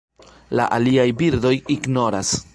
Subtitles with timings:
[0.59, 2.35] La aliaj birdoj ignoras.